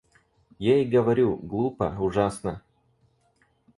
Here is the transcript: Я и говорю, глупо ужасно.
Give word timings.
Я 0.57 0.81
и 0.81 0.85
говорю, 0.85 1.35
глупо 1.37 1.95
ужасно. 1.99 2.63